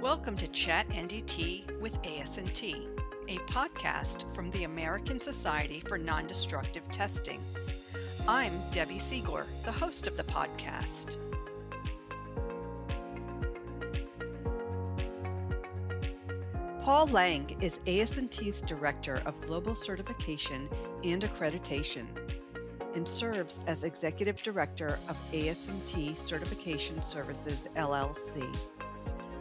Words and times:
Welcome 0.00 0.36
to 0.36 0.46
Chat 0.46 0.88
NDT 0.90 1.80
with 1.80 2.00
ASNT, 2.02 2.86
a 3.28 3.36
podcast 3.50 4.32
from 4.32 4.48
the 4.52 4.62
American 4.62 5.20
Society 5.20 5.80
for 5.80 5.98
Non-Destructive 5.98 6.88
Testing. 6.92 7.40
I'm 8.28 8.52
Debbie 8.70 9.00
Siegler, 9.00 9.46
the 9.64 9.72
host 9.72 10.06
of 10.06 10.16
the 10.16 10.22
podcast. 10.22 11.16
Paul 16.82 17.08
Lang 17.08 17.56
is 17.60 17.80
ASNT's 17.86 18.62
Director 18.62 19.20
of 19.26 19.40
Global 19.40 19.74
Certification 19.74 20.68
and 21.02 21.22
Accreditation 21.22 22.06
and 22.94 23.06
serves 23.06 23.58
as 23.66 23.82
Executive 23.82 24.40
Director 24.44 25.00
of 25.08 25.16
ASNT 25.32 26.16
Certification 26.16 27.02
Services 27.02 27.68
LLC. 27.74 28.48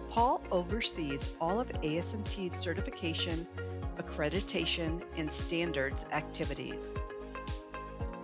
Paul 0.09 0.41
oversees 0.51 1.35
all 1.39 1.59
of 1.59 1.67
ASNT's 1.81 2.57
certification, 2.57 3.45
accreditation, 3.97 5.03
and 5.17 5.31
standards 5.31 6.05
activities. 6.11 6.97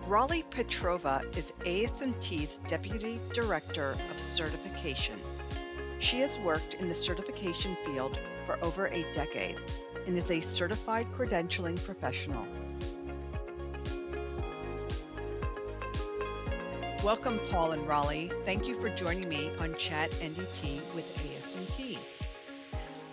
Raleigh 0.06 0.44
Petrova 0.50 1.24
is 1.36 1.52
ASNT's 1.60 2.58
Deputy 2.58 3.18
Director 3.32 3.92
of 3.92 4.18
Certification. 4.18 5.18
She 5.98 6.20
has 6.20 6.38
worked 6.40 6.74
in 6.74 6.88
the 6.88 6.94
certification 6.94 7.76
field 7.86 8.18
for 8.44 8.58
over 8.62 8.88
a 8.88 9.10
decade 9.12 9.56
and 10.06 10.16
is 10.18 10.30
a 10.30 10.40
certified 10.40 11.10
credentialing 11.12 11.82
professional. 11.82 12.46
Welcome, 17.02 17.38
Paul 17.50 17.72
and 17.72 17.86
Raleigh. 17.86 18.30
Thank 18.44 18.66
you 18.66 18.74
for 18.74 18.88
joining 18.90 19.28
me 19.28 19.50
on 19.60 19.74
Chat 19.76 20.10
NDT 20.10 20.94
with 20.94 21.04
ASNT. 21.18 21.33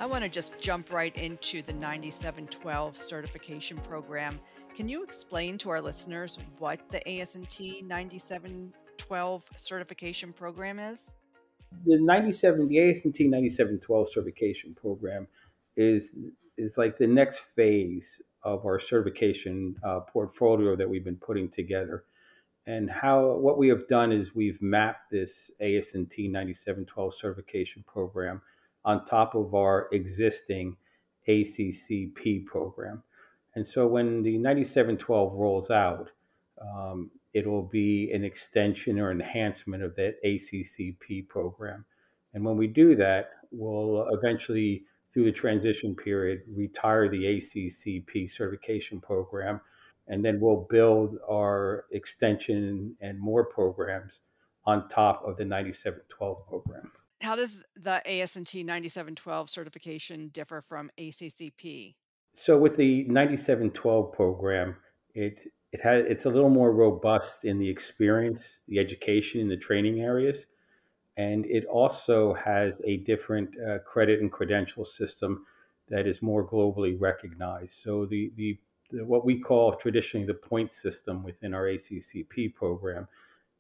I 0.02 0.08
want 0.08 0.24
to 0.24 0.30
just 0.32 0.58
jump 0.60 0.92
right 0.92 1.16
into 1.16 1.62
the 1.62 1.74
9712 1.74 2.98
certification 2.98 3.78
program. 3.78 4.40
Can 4.76 4.90
you 4.90 5.04
explain 5.04 5.60
to 5.60 5.70
our 5.70 5.80
listeners 5.80 6.40
what 6.58 6.80
the 6.90 7.02
ASNT 7.06 7.86
9712 7.86 9.50
certification 9.56 10.34
program 10.34 10.80
is? 10.80 11.14
The 11.86 12.02
97 12.02 12.68
the 12.68 12.78
ASNT 12.78 13.30
9712 13.30 14.10
certification 14.12 14.74
program 14.74 15.28
is 15.78 16.16
is 16.58 16.80
like 16.80 16.98
the 16.98 17.06
next 17.06 17.44
phase 17.56 18.24
of 18.42 18.66
our 18.66 18.80
certification 18.80 19.76
uh, 19.84 20.00
portfolio 20.00 20.76
that 20.76 20.90
we've 20.90 21.06
been 21.06 21.16
putting 21.16 21.48
together 21.48 22.06
and 22.66 22.90
how 22.90 23.36
what 23.36 23.60
we 23.60 23.68
have 23.68 23.88
done 23.88 24.12
is 24.12 24.34
we've 24.34 24.62
mapped 24.64 25.12
this 25.12 25.52
ASNT 25.62 26.32
9712 26.32 27.14
certification 27.14 27.84
program 27.88 28.42
on 28.86 29.06
top 29.06 29.36
of 29.36 29.54
our 29.54 29.88
existing 29.92 30.76
ACCP 31.28 32.46
program. 32.46 33.04
And 33.56 33.66
so 33.66 33.86
when 33.86 34.24
the 34.24 34.38
9712 34.38 35.34
rolls 35.34 35.70
out, 35.70 36.10
um, 36.62 37.12
it 37.34 37.48
will 37.48 37.64
be 37.64 38.12
an 38.12 38.24
extension 38.24 39.00
or 39.00 39.12
enhancement 39.12 39.84
of 39.84 39.96
that 39.96 40.16
ACCP 40.26 41.28
program. 41.28 41.86
And 42.34 42.44
when 42.44 42.58
we 42.58 42.68
do 42.68 42.96
that, 42.96 43.32
we'll 43.52 44.08
eventually, 44.12 44.84
through 45.14 45.26
the 45.26 45.32
transition 45.32 45.96
period, 45.96 46.42
retire 46.48 47.10
the 47.10 47.24
ACCP 47.24 48.32
certification 48.32 49.02
program 49.02 49.62
and 50.12 50.24
then 50.26 50.40
we'll 50.40 50.68
build 50.70 51.18
our 51.30 51.86
extension 51.92 52.96
and 53.02 53.20
more 53.20 53.46
programs 53.46 54.22
on 54.66 54.88
top 54.90 55.24
of 55.26 55.38
the 55.38 55.46
9712 55.46 56.48
program. 56.48 56.92
How 57.22 57.36
does 57.36 57.64
the 57.76 58.02
ASNT 58.08 58.66
9712 58.66 59.50
certification 59.50 60.30
differ 60.30 60.62
from 60.62 60.90
ACCP? 61.00 61.96
So 62.34 62.58
with 62.58 62.78
the 62.78 63.04
9712 63.04 64.14
program, 64.14 64.76
it 65.14 65.52
it 65.72 65.82
has 65.82 66.06
it's 66.08 66.26
a 66.26 66.30
little 66.30 66.50
more 66.50 66.72
robust 66.72 67.46
in 67.46 67.60
the 67.60 67.70
experience, 67.70 68.62
the 68.68 68.80
education, 68.80 69.42
and 69.42 69.52
the 69.52 69.58
training 69.58 70.02
areas, 70.02 70.48
and 71.18 71.46
it 71.46 71.66
also 71.66 72.34
has 72.34 72.82
a 72.86 72.98
different 72.98 73.50
uh, 73.60 73.80
credit 73.80 74.22
and 74.22 74.32
credential 74.32 74.86
system 74.86 75.46
that 75.90 76.08
is 76.08 76.22
more 76.22 76.48
globally 76.48 77.00
recognized. 77.00 77.74
So 77.74 78.06
the 78.06 78.32
the 78.36 78.58
the, 78.92 79.06
what 79.06 79.26
we 79.26 79.40
call 79.40 79.76
traditionally 79.76 80.28
the 80.28 80.34
point 80.34 80.74
system 80.74 81.24
within 81.24 81.54
our 81.54 81.66
ACCP 81.66 82.54
program 82.54 83.08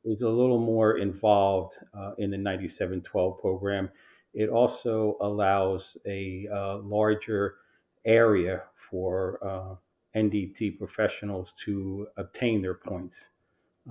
is 0.03 0.21
a 0.21 0.29
little 0.29 0.59
more 0.59 0.97
involved 0.97 1.77
uh, 1.93 2.11
in 2.17 2.31
the 2.31 2.37
9712 2.37 3.39
program. 3.39 3.89
It 4.33 4.49
also 4.49 5.17
allows 5.21 5.97
a 6.05 6.47
uh, 6.53 6.77
larger 6.77 7.55
area 8.05 8.63
for 8.75 9.39
uh, 9.43 9.75
NDT 10.17 10.77
professionals 10.77 11.53
to 11.65 12.07
obtain 12.17 12.61
their 12.61 12.73
points 12.73 13.27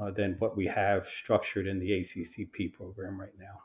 uh, 0.00 0.10
than 0.10 0.36
what 0.38 0.56
we 0.56 0.66
have 0.66 1.06
structured 1.06 1.66
in 1.66 1.78
the 1.78 1.90
ACCP 1.90 2.72
program 2.72 3.20
right 3.20 3.36
now. 3.38 3.60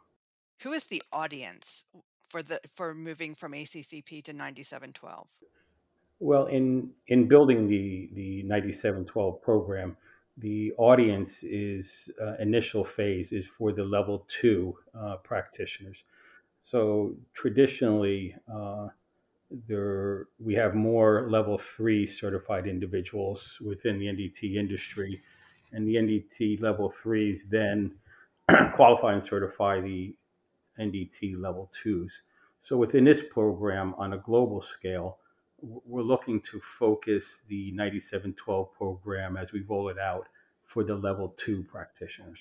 Who 0.62 0.72
is 0.74 0.86
the 0.86 1.02
audience 1.12 1.86
for 2.30 2.42
the 2.42 2.60
for 2.76 2.94
moving 2.94 3.36
from 3.36 3.52
ACCP 3.52 4.24
to 4.24 4.34
9712? 4.34 5.28
Well, 6.20 6.46
in 6.46 6.92
in 7.08 7.28
building 7.28 7.68
the 7.68 8.10
the 8.14 8.44
9712 8.44 9.42
program, 9.42 9.98
the 10.38 10.74
audience 10.78 11.44
is 11.44 12.12
uh, 12.22 12.36
initial 12.40 12.84
phase 12.84 13.32
is 13.32 13.48
for 13.48 13.72
the 13.72 13.84
level 13.84 14.26
two 14.28 14.76
uh, 14.98 15.16
practitioners. 15.18 16.04
So 16.64 17.16
traditionally, 17.34 18.36
uh, 18.54 18.88
there 19.68 20.28
we 20.40 20.54
have 20.56 20.76
more 20.76 21.30
level 21.30 21.58
three 21.58 22.06
certified 22.06 22.68
individuals 22.68 23.58
within 23.64 24.00
the 24.00 24.08
NDT 24.08 24.56
industry, 24.56 25.22
and 25.72 25.88
the 25.88 25.96
NDT 25.96 26.62
level 26.62 26.90
threes 26.90 27.44
then 27.50 27.92
qualify 28.74 29.14
and 29.14 29.24
certify 29.24 29.80
the 29.80 30.16
NDT 30.80 31.40
level 31.40 31.72
twos. 31.72 32.24
So 32.60 32.76
within 32.76 33.06
this 33.06 33.22
program, 33.32 33.94
on 33.98 34.14
a 34.14 34.18
global 34.18 34.62
scale 34.62 35.20
we're 35.86 36.02
looking 36.02 36.42
to 36.42 36.60
focus 36.60 37.42
the 37.48 37.72
9712 37.72 38.74
program 38.74 39.38
as 39.38 39.52
we 39.52 39.62
roll 39.62 39.90
it 39.90 39.98
out 39.98 40.28
for 40.64 40.84
the 40.84 40.96
level 40.96 41.34
two 41.38 41.64
practitioners. 41.64 42.40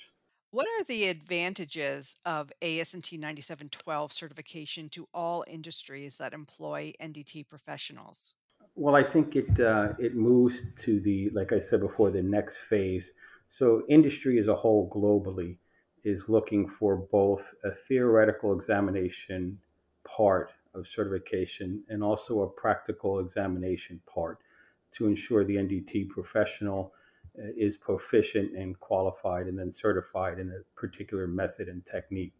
What 0.50 0.68
are 0.78 0.84
the 0.84 1.08
advantages 1.08 2.16
of 2.24 2.52
ASNT 2.62 3.18
9712 3.18 4.12
certification 4.12 4.88
to 4.90 5.08
all 5.12 5.44
industries 5.48 6.16
that 6.18 6.32
employ 6.32 6.92
NDT 7.02 7.48
professionals? 7.48 8.34
Well, 8.76 8.94
I 8.94 9.02
think 9.02 9.36
it 9.36 9.60
uh, 9.60 9.94
it 9.98 10.14
moves 10.14 10.62
to 10.80 11.00
the 11.00 11.30
like 11.30 11.52
I 11.52 11.60
said 11.60 11.80
before 11.80 12.10
the 12.10 12.22
next 12.22 12.58
phase. 12.58 13.12
So 13.48 13.82
industry 13.88 14.38
as 14.38 14.48
a 14.48 14.54
whole 14.54 14.88
globally 14.90 15.58
is 16.04 16.28
looking 16.28 16.68
for 16.68 16.96
both 16.96 17.54
a 17.64 17.72
theoretical 17.72 18.54
examination 18.54 19.58
part 20.04 20.52
of 20.74 20.86
certification 20.86 21.82
and 21.88 22.02
also 22.02 22.42
a 22.42 22.48
practical 22.48 23.20
examination 23.20 24.00
part 24.12 24.38
to 24.92 25.06
ensure 25.06 25.44
the 25.44 25.56
NDT 25.56 26.08
professional 26.08 26.92
uh, 27.38 27.48
is 27.56 27.76
proficient 27.76 28.56
and 28.56 28.78
qualified 28.78 29.46
and 29.46 29.58
then 29.58 29.72
certified 29.72 30.38
in 30.38 30.50
a 30.50 30.80
particular 30.80 31.26
method 31.26 31.68
and 31.68 31.84
technique. 31.84 32.32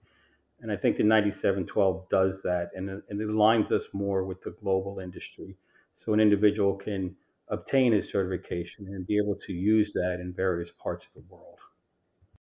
And 0.60 0.70
I 0.70 0.76
think 0.76 0.96
the 0.96 1.02
9712 1.02 2.08
does 2.08 2.42
that 2.42 2.70
and, 2.74 2.88
and 2.88 3.20
it 3.20 3.28
aligns 3.28 3.72
us 3.72 3.88
more 3.92 4.24
with 4.24 4.40
the 4.42 4.52
global 4.62 5.00
industry. 5.00 5.56
So 5.94 6.12
an 6.12 6.20
individual 6.20 6.74
can 6.74 7.16
obtain 7.48 7.92
his 7.92 8.08
certification 8.08 8.86
and 8.88 9.06
be 9.06 9.16
able 9.16 9.34
to 9.36 9.52
use 9.52 9.92
that 9.92 10.18
in 10.20 10.32
various 10.32 10.70
parts 10.70 11.06
of 11.06 11.12
the 11.14 11.28
world. 11.28 11.58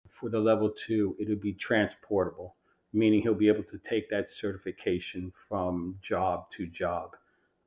For 0.09 0.29
the 0.29 0.39
level 0.39 0.69
two, 0.69 1.15
it 1.19 1.27
would 1.27 1.41
be 1.41 1.53
transportable 1.53 2.56
meaning 2.94 3.22
he'll 3.22 3.34
be 3.34 3.48
able 3.48 3.63
to 3.63 3.78
take 3.80 4.10
that 4.10 4.31
certification 4.31 5.31
from 5.50 5.98
job 6.01 6.50
to 6.51 6.68
job. 6.68 7.16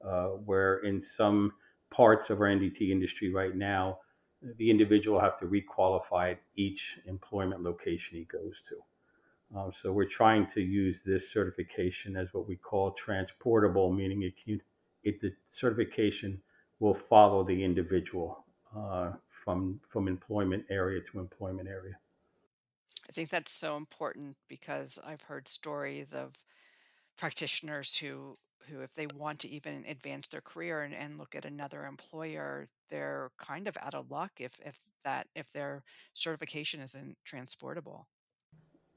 Uh, 0.04 0.28
where 0.44 0.78
in 0.78 1.02
some 1.02 1.52
parts 1.90 2.30
of 2.30 2.40
our 2.40 2.46
NDT 2.46 2.90
industry 2.90 3.32
right 3.32 3.56
now, 3.56 3.98
the 4.58 4.70
individual 4.70 5.18
have 5.18 5.38
to 5.38 5.46
requalify 5.46 6.36
each 6.56 6.98
employment 7.06 7.62
location 7.62 8.18
he 8.18 8.24
goes 8.24 8.62
to. 8.68 9.58
Um, 9.58 9.72
so 9.72 9.92
we're 9.92 10.04
trying 10.04 10.46
to 10.48 10.60
use 10.60 11.02
this 11.02 11.30
certification 11.30 12.16
as 12.16 12.28
what 12.32 12.48
we 12.48 12.56
call 12.56 12.92
transportable, 12.92 13.92
meaning 13.92 14.22
it 14.22 14.34
can, 14.36 14.60
it, 15.04 15.20
the 15.20 15.32
certification 15.50 16.40
will 16.80 16.94
follow 16.94 17.44
the 17.44 17.64
individual 17.64 18.44
uh, 18.76 19.12
from 19.28 19.80
from 19.88 20.08
employment 20.08 20.64
area 20.68 21.00
to 21.10 21.20
employment 21.20 21.68
area. 21.68 21.94
I 23.08 23.12
think 23.12 23.30
that's 23.30 23.52
so 23.52 23.76
important 23.76 24.36
because 24.48 24.98
I've 25.02 25.22
heard 25.22 25.48
stories 25.48 26.12
of 26.12 26.34
practitioners 27.18 27.96
who 27.98 28.36
who 28.68 28.80
if 28.82 28.94
they 28.94 29.06
want 29.08 29.40
to 29.40 29.48
even 29.48 29.84
advance 29.86 30.28
their 30.28 30.40
career 30.42 30.82
and, 30.82 30.94
and 30.94 31.18
look 31.18 31.34
at 31.36 31.44
another 31.44 31.86
employer 31.86 32.68
they're 32.90 33.30
kind 33.38 33.68
of 33.68 33.76
out 33.78 33.94
of 33.94 34.10
luck 34.10 34.32
if 34.40 34.58
if 34.60 34.78
that 35.04 35.28
if 35.34 35.50
their 35.52 35.84
certification 36.14 36.80
isn't 36.80 37.18
transportable. 37.24 38.08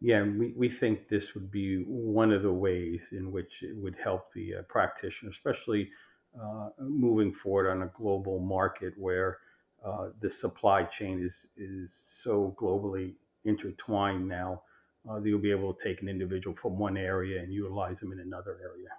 Yeah, 0.02 0.24
we, 0.24 0.54
we 0.54 0.70
think 0.70 1.10
this 1.10 1.34
would 1.34 1.52
be 1.52 1.84
one 1.84 2.32
of 2.32 2.42
the 2.42 2.54
ways 2.54 3.10
in 3.12 3.32
which 3.32 3.64
it 3.64 3.76
would 3.76 3.96
help 3.98 4.32
the 4.34 4.56
uh, 4.56 4.62
practitioner, 4.64 5.30
especially 5.32 5.92
uh, 6.40 6.70
moving 6.80 7.34
forward 7.34 7.70
on 7.70 7.82
a 7.82 7.88
global 7.88 8.40
market 8.40 8.94
where 8.98 9.40
uh, 9.84 10.10
the 10.20 10.30
supply 10.30 10.84
chain 10.84 11.22
is, 11.22 11.48
is 11.58 11.94
so 11.94 12.56
globally 12.58 13.16
intertwined 13.46 14.28
now. 14.28 14.64
Uh, 15.10 15.20
you'll 15.22 15.40
be 15.40 15.52
able 15.52 15.74
to 15.74 15.84
take 15.84 16.02
an 16.02 16.10
individual 16.10 16.56
from 16.56 16.78
one 16.78 16.98
area 16.98 17.42
and 17.42 17.54
utilize 17.54 18.00
them 18.00 18.12
in 18.12 18.20
another 18.20 18.58
area. 18.62 18.90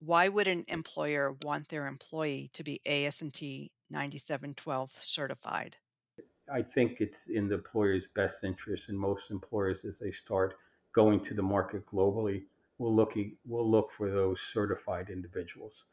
Why 0.00 0.28
would 0.28 0.48
an 0.48 0.64
employer 0.68 1.36
want 1.42 1.68
their 1.68 1.86
employee 1.86 2.50
to 2.54 2.62
be 2.62 2.80
ASNT 2.86 3.70
9712 3.90 4.92
certified? 5.00 5.76
I 6.52 6.62
think 6.62 7.00
it's 7.00 7.26
in 7.26 7.48
the 7.48 7.56
employer's 7.56 8.06
best 8.14 8.44
interest, 8.44 8.88
and 8.88 8.98
most 8.98 9.30
employers, 9.30 9.84
as 9.84 9.98
they 9.98 10.12
start 10.12 10.56
going 10.92 11.20
to 11.20 11.34
the 11.34 11.42
market 11.42 11.84
globally, 11.86 12.44
will 12.78 12.94
look 12.94 13.14
will 13.46 13.68
look 13.70 13.90
for 13.90 14.10
those 14.10 14.40
certified 14.40 15.10
individuals. 15.10 15.86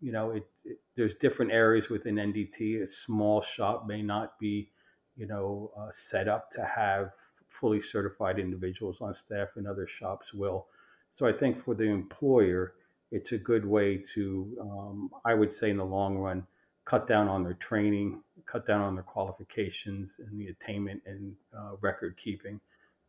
You 0.00 0.12
know, 0.12 0.30
it, 0.30 0.46
it, 0.64 0.78
there's 0.96 1.14
different 1.14 1.52
areas 1.52 1.90
within 1.90 2.14
NDT. 2.14 2.82
A 2.82 2.88
small 2.88 3.42
shop 3.42 3.86
may 3.86 4.00
not 4.00 4.38
be, 4.38 4.70
you 5.18 5.26
know, 5.26 5.70
uh, 5.76 5.88
set 5.92 6.28
up 6.28 6.50
to 6.52 6.64
have 6.64 7.10
fully 7.48 7.80
certified 7.80 8.38
individuals 8.38 9.00
on 9.00 9.12
staff, 9.12 9.48
and 9.56 9.66
other 9.66 9.86
shops 9.86 10.32
will. 10.32 10.66
So 11.12 11.26
I 11.26 11.32
think 11.32 11.62
for 11.64 11.74
the 11.74 11.84
employer, 11.84 12.74
it's 13.10 13.32
a 13.32 13.38
good 13.38 13.64
way 13.64 13.96
to, 14.14 14.56
um, 14.60 15.10
I 15.24 15.34
would 15.34 15.52
say, 15.52 15.70
in 15.70 15.78
the 15.78 15.84
long 15.84 16.16
run, 16.18 16.46
cut 16.84 17.08
down 17.08 17.28
on 17.28 17.42
their 17.42 17.54
training, 17.54 18.22
cut 18.46 18.66
down 18.66 18.80
on 18.80 18.94
their 18.94 19.04
qualifications 19.04 20.20
and 20.24 20.38
the 20.38 20.48
attainment 20.48 21.02
and 21.06 21.34
uh, 21.56 21.72
record 21.80 22.16
keeping. 22.16 22.60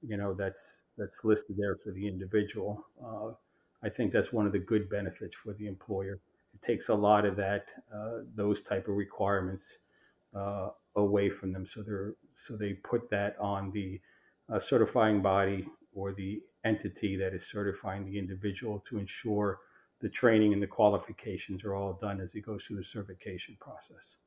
You 0.02 0.18
know, 0.18 0.34
that's 0.34 0.84
that's 0.98 1.24
listed 1.24 1.58
there 1.58 1.76
for 1.76 1.92
the 1.92 2.08
individual. 2.08 2.86
Uh, 3.04 3.32
I 3.84 3.90
think 3.90 4.12
that's 4.12 4.34
one 4.34 4.46
of 4.46 4.52
the 4.52 4.60
good 4.60 4.90
benefits 4.90 5.36
for 5.36 5.54
the 5.54 5.68
employer. 5.68 6.20
It 6.54 6.62
takes 6.62 6.90
a 6.90 6.96
lot 6.96 7.26
of 7.26 7.36
that 7.36 7.66
uh, 7.94 8.20
those 8.36 8.62
type 8.62 8.88
of 8.88 8.96
requirements 8.96 9.78
uh, 10.36 10.70
away 11.00 11.30
from 11.30 11.52
them, 11.52 11.66
so 11.66 11.82
they're 11.82 12.14
so 12.36 12.56
they 12.56 12.74
put 12.74 13.10
that 13.10 13.36
on 13.40 13.72
the 13.72 14.00
uh, 14.52 14.60
certifying 14.60 15.22
body 15.22 15.68
or 15.94 16.14
the 16.14 16.42
entity 16.66 17.16
that 17.18 17.34
is 17.34 17.46
certifying 17.46 18.06
the 18.06 18.18
individual 18.18 18.84
to 18.90 18.98
ensure 18.98 19.60
the 20.02 20.10
training 20.10 20.54
and 20.54 20.62
the 20.62 20.68
qualifications 20.68 21.64
are 21.64 21.76
all 21.76 21.94
done 22.02 22.22
as 22.22 22.32
he 22.32 22.42
goes 22.42 22.64
through 22.64 22.78
the 22.78 22.84
certification 22.84 23.58
process. 23.60 24.18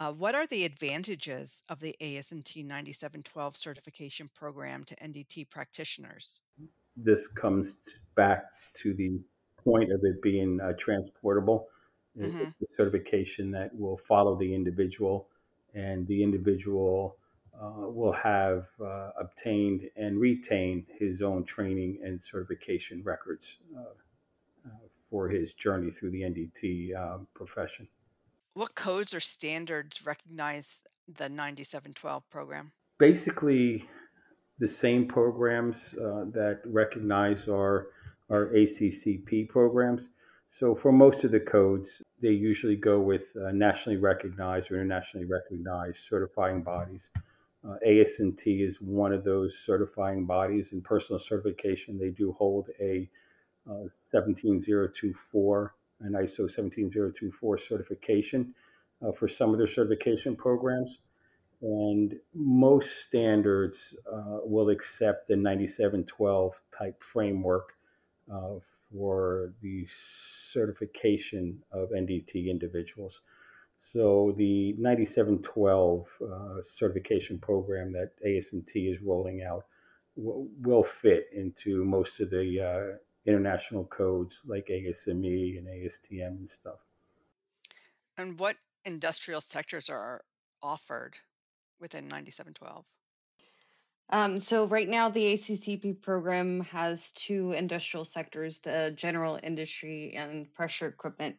Uh, 0.00 0.12
what 0.12 0.34
are 0.34 0.46
the 0.46 0.64
advantages 0.64 1.62
of 1.68 1.80
the 1.80 1.96
ASNT 2.00 2.64
9712 2.64 3.56
certification 3.56 4.30
program 4.34 4.84
to 4.84 4.96
NDT 4.96 5.50
practitioners? 5.50 6.40
This 6.96 7.26
comes 7.26 7.76
back 8.14 8.44
to 8.74 8.94
the 8.94 9.20
point 9.56 9.92
of 9.92 10.00
it 10.04 10.22
being 10.22 10.60
uh, 10.60 10.72
transportable. 10.78 11.68
Mm-hmm. 12.18 12.50
Certification 12.76 13.50
that 13.52 13.70
will 13.74 13.96
follow 13.96 14.36
the 14.36 14.52
individual, 14.52 15.28
and 15.74 16.06
the 16.06 16.22
individual 16.22 17.16
uh, 17.60 17.88
will 17.88 18.12
have 18.12 18.66
uh, 18.80 19.10
obtained 19.18 19.82
and 19.96 20.20
retained 20.20 20.86
his 20.98 21.22
own 21.22 21.44
training 21.44 21.98
and 22.04 22.22
certification 22.22 23.02
records 23.04 23.58
uh, 23.76 23.82
for 25.10 25.28
his 25.28 25.52
journey 25.54 25.90
through 25.90 26.10
the 26.10 26.22
NDT 26.22 26.94
um, 26.96 27.26
profession. 27.34 27.88
What 28.54 28.74
codes 28.74 29.14
or 29.14 29.20
standards 29.20 30.04
recognize 30.04 30.84
the 31.06 31.28
9712 31.28 32.28
program? 32.30 32.72
Basically, 32.98 33.88
the 34.58 34.68
same 34.68 35.06
programs 35.06 35.94
uh, 35.94 36.24
that 36.32 36.60
recognize 36.66 37.48
our, 37.48 37.88
our 38.30 38.46
ACCP 38.48 39.48
programs. 39.48 40.10
So, 40.50 40.74
for 40.74 40.92
most 40.92 41.24
of 41.24 41.30
the 41.30 41.40
codes, 41.40 42.02
they 42.20 42.30
usually 42.30 42.76
go 42.76 43.00
with 43.00 43.36
uh, 43.36 43.52
nationally 43.52 43.98
recognized 43.98 44.70
or 44.70 44.76
internationally 44.76 45.26
recognized 45.26 45.98
certifying 46.08 46.62
bodies. 46.62 47.10
Uh, 47.64 47.74
ASNT 47.86 48.66
is 48.66 48.80
one 48.80 49.12
of 49.12 49.24
those 49.24 49.58
certifying 49.58 50.24
bodies. 50.24 50.72
In 50.72 50.80
personal 50.80 51.18
certification, 51.18 51.98
they 51.98 52.10
do 52.10 52.32
hold 52.32 52.70
a 52.80 53.08
17024 53.88 55.74
and 56.00 56.14
ISO 56.14 56.50
17024 56.50 57.58
certification 57.58 58.54
uh, 59.02 59.12
for 59.12 59.28
some 59.28 59.50
of 59.50 59.58
their 59.58 59.66
certification 59.66 60.34
programs. 60.34 61.00
And 61.60 62.14
most 62.34 63.02
standards 63.02 63.96
uh, 64.10 64.38
will 64.44 64.70
accept 64.70 65.26
the 65.26 65.36
9712 65.36 66.62
type 66.70 67.02
framework 67.02 67.74
uh, 68.32 68.60
for 68.92 69.52
the 69.60 69.86
certification 70.52 71.58
of 71.72 71.90
NDT 71.90 72.48
individuals. 72.48 73.22
So 73.78 74.34
the 74.36 74.74
9712 74.78 76.18
uh, 76.20 76.62
certification 76.62 77.38
program 77.38 77.92
that 77.92 78.10
ASNT 78.26 78.72
is 78.74 79.00
rolling 79.00 79.42
out 79.42 79.66
will, 80.16 80.48
will 80.60 80.82
fit 80.82 81.26
into 81.32 81.84
most 81.84 82.20
of 82.20 82.30
the 82.30 82.60
uh, 82.60 82.96
international 83.26 83.84
codes 83.84 84.40
like 84.46 84.66
ASME 84.68 85.58
and 85.58 85.68
ASTM 85.68 86.38
and 86.38 86.50
stuff. 86.50 86.78
And 88.16 88.38
what 88.38 88.56
industrial 88.84 89.40
sectors 89.40 89.88
are 89.88 90.22
offered 90.62 91.16
within 91.78 92.08
9712? 92.08 92.84
Um, 94.10 94.40
so 94.40 94.66
right 94.66 94.88
now 94.88 95.10
the 95.10 95.34
ACCP 95.34 96.00
program 96.00 96.60
has 96.72 97.12
two 97.12 97.52
industrial 97.52 98.04
sectors, 98.04 98.60
the 98.60 98.92
general 98.96 99.38
industry 99.42 100.14
and 100.16 100.52
pressure 100.54 100.86
equipment 100.86 101.36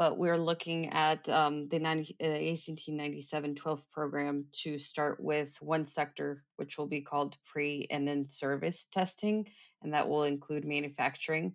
but 0.00 0.16
we're 0.16 0.38
looking 0.38 0.88
at 0.94 1.28
um, 1.28 1.68
the 1.68 1.78
90, 1.78 2.16
uh, 2.22 2.24
ASNT 2.24 2.88
9712 2.88 3.90
program 3.92 4.46
to 4.62 4.78
start 4.78 5.22
with 5.22 5.54
one 5.60 5.84
sector, 5.84 6.42
which 6.56 6.78
will 6.78 6.86
be 6.86 7.02
called 7.02 7.36
pre 7.44 7.86
and 7.90 8.08
in 8.08 8.24
service 8.24 8.86
testing, 8.90 9.46
and 9.82 9.92
that 9.92 10.08
will 10.08 10.24
include 10.24 10.64
manufacturing. 10.64 11.54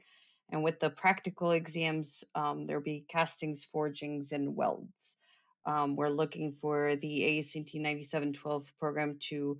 And 0.51 0.63
with 0.63 0.79
the 0.79 0.91
practical 0.91 1.49
exams, 1.49 2.23
um, 2.35 2.67
there'll 2.67 2.83
be 2.83 3.07
castings, 3.09 3.65
forgings, 3.65 4.31
and 4.31 4.55
welds. 4.55 5.17
Um, 5.65 5.95
we're 5.95 6.09
looking 6.09 6.53
for 6.53 6.95
the 6.95 7.21
ASNT 7.21 7.73
9712 7.73 8.71
program 8.79 9.17
to 9.29 9.57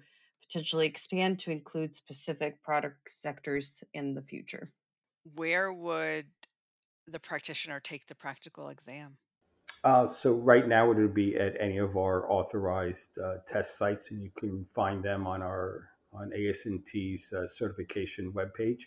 potentially 0.48 0.88
expand 0.88 1.40
to 1.40 1.52
include 1.52 1.96
specific 1.96 2.62
product 2.62 3.10
sectors 3.10 3.84
in 3.94 4.14
the 4.14 4.22
future. 4.22 4.72
Where 5.36 5.72
would 5.74 6.26
the 7.08 7.20
practitioner 7.20 7.80
take 7.80 8.08
the 8.08 8.16
practical 8.16 8.70
exam? 8.70 9.18
Uh, 9.84 10.12
so 10.12 10.34
right 10.34 10.68
now 10.68 10.92
it 10.92 10.98
would 10.98 11.14
be 11.14 11.36
at 11.36 11.56
any 11.60 11.78
of 11.78 11.96
our 11.98 12.32
authorized 12.32 13.18
uh, 13.24 13.38
test 13.48 13.78
sites, 13.78 14.12
and 14.12 14.22
you 14.22 14.32
can 14.38 14.66
find 14.74 15.04
them 15.04 15.28
on 15.28 15.42
our 15.42 15.90
on 16.12 16.32
ASNT's 16.32 17.34
uh, 17.34 17.48
certification 17.48 18.32
webpage. 18.32 18.84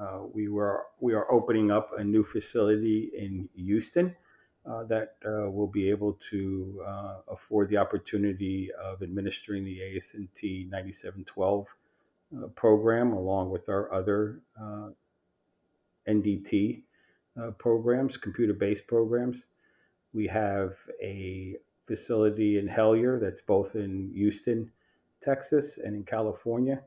Uh, 0.00 0.20
we 0.32 0.48
were 0.48 0.84
we 1.00 1.14
are 1.14 1.30
opening 1.32 1.70
up 1.70 1.90
a 1.98 2.04
new 2.04 2.22
facility 2.22 3.10
in 3.16 3.48
Houston 3.56 4.14
uh, 4.66 4.84
that 4.84 5.16
uh, 5.24 5.50
will 5.50 5.66
be 5.66 5.88
able 5.88 6.12
to 6.30 6.82
afford 7.28 7.68
the 7.68 7.76
opportunity 7.76 8.70
of 8.82 9.02
administering 9.02 9.64
the 9.64 9.78
ASNT 9.78 10.68
9712 10.70 11.66
program 12.54 13.12
along 13.12 13.50
with 13.50 13.68
our 13.68 13.92
other 13.92 14.40
NDT 16.08 16.82
uh, 17.40 17.50
programs, 17.52 18.16
computer 18.16 18.52
based 18.52 18.86
programs. 18.86 19.46
We 20.12 20.26
have 20.26 20.74
a 21.02 21.56
facility 21.86 22.58
in 22.58 22.68
Hellier 22.68 23.20
that's 23.20 23.40
both 23.42 23.76
in 23.76 24.10
Houston, 24.14 24.70
Texas, 25.22 25.78
and 25.78 25.94
in 25.94 26.04
California. 26.04 26.82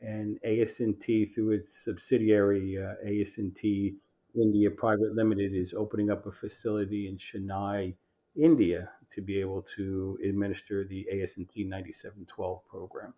And 0.00 0.38
ASNT, 0.46 1.34
through 1.34 1.52
its 1.52 1.84
subsidiary 1.84 2.78
uh, 2.78 2.94
ASNT 3.06 3.94
India 4.36 4.70
Private 4.70 5.14
Limited, 5.14 5.54
is 5.54 5.74
opening 5.74 6.10
up 6.10 6.26
a 6.26 6.32
facility 6.32 7.08
in 7.08 7.16
Chennai, 7.16 7.94
India, 8.36 8.90
to 9.14 9.22
be 9.22 9.40
able 9.40 9.62
to 9.76 10.18
administer 10.24 10.84
the 10.84 11.06
ASNT 11.12 11.66
9712 11.66 12.60
program. 12.68 13.14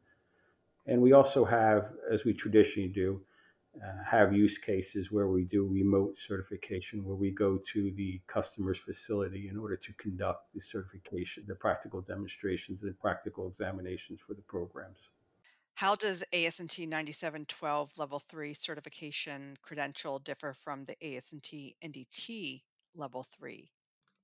And 0.87 1.03
we 1.03 1.13
also 1.13 1.45
have, 1.45 1.93
as 2.11 2.25
we 2.25 2.33
traditionally 2.33 2.89
do, 2.89 3.21
uh, 3.85 4.03
have 4.05 4.33
use 4.33 4.59
cases 4.59 5.13
where 5.13 5.29
we 5.29 5.45
do 5.45 5.67
remote 5.67 6.19
certification, 6.19 7.05
where 7.05 7.17
we 7.17 7.31
go 7.31 7.59
to 7.59 7.91
the 7.93 8.21
customer's 8.27 8.79
facility 8.79 9.49
in 9.49 9.59
order 9.59 9.77
to 9.77 9.93
conduct 9.95 10.53
the 10.55 10.61
certification, 10.61 11.45
the 11.47 11.55
practical 11.55 12.01
demonstrations, 12.01 12.83
and 12.83 12.99
practical 12.99 13.47
examinations 13.47 14.21
for 14.21 14.35
the 14.35 14.43
programs. 14.43 15.11
How 15.79 15.95
does 15.95 16.25
ASNT 16.33 16.89
9712 16.89 17.99
Level 17.99 18.19
3 18.19 18.53
certification 18.53 19.57
credential 19.63 20.19
differ 20.19 20.53
from 20.53 20.85
the 20.85 20.97
ASNT 21.01 21.77
NDT 21.81 22.63
Level 22.97 23.25
3? 23.39 23.71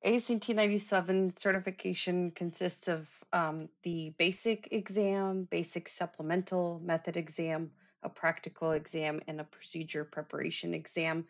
ASNT 0.05 0.53
97 0.53 1.33
certification 1.35 2.33
consists 2.33 2.89
of 2.89 3.09
um, 3.33 3.69
the 3.85 4.13
basic 4.19 4.71
exam, 4.73 5.47
basic 5.49 5.89
supplemental 5.89 6.81
method 6.83 7.17
exam, 7.17 7.71
a 8.03 8.09
practical 8.09 8.73
exam, 8.73 9.21
and 9.29 9.41
a 9.41 9.45
procedure 9.45 10.05
preparation 10.05 10.75
exam. 10.75 11.25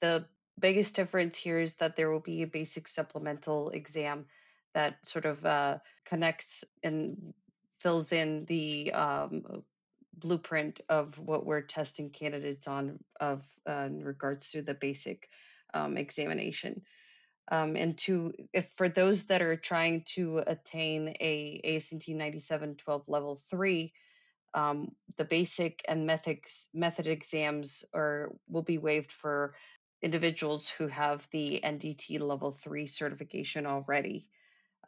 The 0.00 0.24
biggest 0.58 0.96
difference 0.96 1.36
here 1.36 1.58
is 1.58 1.74
that 1.74 1.94
there 1.94 2.10
will 2.10 2.20
be 2.20 2.40
a 2.40 2.46
basic 2.46 2.88
supplemental 2.88 3.68
exam 3.68 4.24
that 4.72 4.96
sort 5.06 5.26
of 5.26 5.44
uh, 5.44 5.76
connects 6.06 6.64
and 6.82 7.34
fills 7.78 8.12
in 8.12 8.44
the 8.46 8.92
um, 8.92 9.62
blueprint 10.14 10.80
of 10.88 11.18
what 11.18 11.46
we're 11.46 11.60
testing 11.60 12.10
candidates 12.10 12.66
on 12.66 12.98
of 13.20 13.42
uh, 13.68 13.84
in 13.86 14.04
regards 14.04 14.52
to 14.52 14.62
the 14.62 14.74
basic 14.74 15.28
um, 15.74 15.96
examination. 15.96 16.82
Um, 17.50 17.76
and 17.76 17.96
to 17.98 18.34
if 18.52 18.68
for 18.70 18.88
those 18.88 19.26
that 19.26 19.40
are 19.42 19.56
trying 19.56 20.04
to 20.14 20.42
attain 20.46 21.14
a 21.20 21.60
ASNT 21.64 22.08
9712 22.08 23.08
level 23.08 23.36
three, 23.36 23.92
um, 24.54 24.92
the 25.16 25.24
basic 25.24 25.82
and 25.88 26.06
methods 26.06 26.68
method 26.74 27.06
exams 27.06 27.84
are 27.94 28.32
will 28.48 28.62
be 28.62 28.78
waived 28.78 29.12
for 29.12 29.54
individuals 30.02 30.68
who 30.68 30.88
have 30.88 31.26
the 31.32 31.60
NDT 31.64 32.20
level 32.20 32.52
three 32.52 32.86
certification 32.86 33.66
already. 33.66 34.28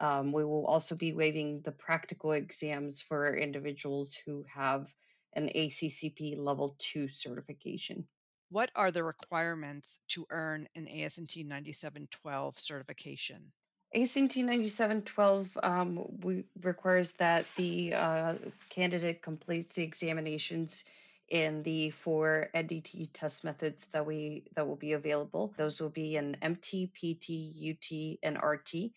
Um, 0.01 0.31
we 0.31 0.43
will 0.43 0.65
also 0.65 0.95
be 0.95 1.13
waiving 1.13 1.61
the 1.61 1.71
practical 1.71 2.31
exams 2.31 3.03
for 3.03 3.37
individuals 3.37 4.19
who 4.25 4.45
have 4.51 4.91
an 5.33 5.49
ACCP 5.55 6.37
level 6.37 6.75
two 6.79 7.07
certification. 7.07 8.07
What 8.49 8.71
are 8.75 8.89
the 8.89 9.03
requirements 9.03 9.99
to 10.09 10.25
earn 10.31 10.67
an 10.75 10.87
ASNT 10.87 11.45
9712 11.45 12.59
certification? 12.59 13.51
ASNT 13.95 14.37
9712 14.37 15.57
um, 15.61 16.05
we, 16.23 16.45
requires 16.61 17.11
that 17.13 17.45
the 17.55 17.93
uh, 17.93 18.33
candidate 18.69 19.21
completes 19.21 19.73
the 19.73 19.83
examinations 19.83 20.83
in 21.29 21.61
the 21.63 21.91
four 21.91 22.49
NDT 22.55 23.09
test 23.13 23.43
methods 23.43 23.87
that 23.87 24.05
we 24.05 24.45
that 24.55 24.67
will 24.67 24.75
be 24.75 24.93
available. 24.93 25.53
Those 25.57 25.79
will 25.79 25.89
be 25.89 26.15
in 26.15 26.37
MT, 26.41 26.87
PT, 26.87 27.29
UT, 27.69 28.17
and 28.23 28.37
RT. 28.41 28.91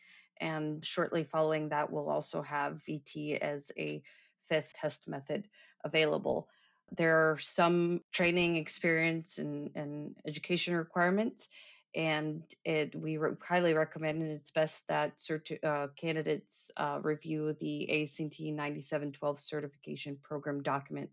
And 0.45 0.85
shortly 0.85 1.25
following 1.25 1.71
that, 1.71 1.91
we'll 1.91 2.11
also 2.11 2.43
have 2.43 2.83
VT 2.87 3.39
as 3.39 3.73
a 3.79 4.03
fifth 4.51 4.75
test 4.75 5.09
method 5.09 5.49
available. 5.83 6.49
There 6.95 7.31
are 7.31 7.39
some 7.39 8.03
training 8.13 8.57
experience 8.57 9.39
and, 9.39 9.71
and 9.75 10.15
education 10.27 10.77
requirements, 10.77 11.49
and 11.95 12.43
it, 12.63 12.95
we 12.95 13.17
re- 13.17 13.37
highly 13.41 13.73
recommend 13.73 14.21
and 14.21 14.33
it's 14.33 14.51
best 14.51 14.87
that 14.89 15.17
certi- 15.17 15.65
uh, 15.65 15.87
candidates 15.97 16.71
uh, 16.77 16.99
review 17.03 17.57
the 17.59 17.89
ASNT 17.91 18.55
9712 18.55 19.41
certification 19.41 20.19
program 20.23 20.63
document 20.63 21.09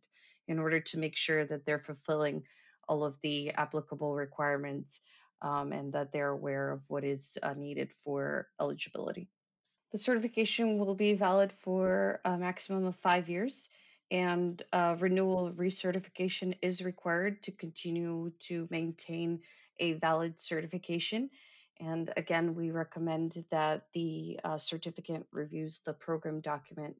in 0.49 0.59
order 0.59 0.81
to 0.81 0.99
make 0.99 1.15
sure 1.15 1.45
that 1.45 1.65
they're 1.65 1.79
fulfilling 1.79 2.43
all 2.85 3.05
of 3.05 3.17
the 3.21 3.51
applicable 3.51 4.13
requirements 4.13 4.99
um, 5.41 5.71
and 5.71 5.93
that 5.93 6.11
they're 6.11 6.29
aware 6.29 6.71
of 6.71 6.83
what 6.89 7.03
is 7.03 7.37
uh, 7.41 7.53
needed 7.53 7.91
for 8.03 8.47
eligibility. 8.59 9.29
The 9.91 9.97
certification 9.97 10.77
will 10.77 10.95
be 10.95 11.15
valid 11.15 11.51
for 11.51 12.21
a 12.23 12.37
maximum 12.37 12.85
of 12.85 12.95
five 12.97 13.27
years, 13.29 13.69
and 14.09 14.61
uh, 14.71 14.95
renewal 14.99 15.51
recertification 15.51 16.55
is 16.61 16.83
required 16.83 17.43
to 17.43 17.51
continue 17.51 18.31
to 18.47 18.67
maintain 18.69 19.41
a 19.79 19.93
valid 19.93 20.39
certification. 20.39 21.29
And 21.79 22.11
again, 22.15 22.55
we 22.55 22.71
recommend 22.71 23.43
that 23.49 23.81
the 23.93 24.39
uh, 24.43 24.55
certificant 24.55 25.25
reviews 25.31 25.81
the 25.85 25.93
program 25.93 26.39
document 26.39 26.95